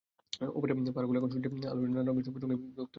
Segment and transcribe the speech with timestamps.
[0.55, 2.89] ওপারের পাহাড়গুলো এখন সূর্যের আলোয় নানা স্তরের সবুজ রঙে বিভক্ত হয়ে আছে।